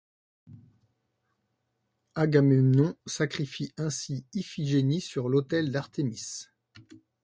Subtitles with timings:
[2.15, 6.45] Agamemnon sacrifie ainsi Iphigénie sur l'autel d'Artémis.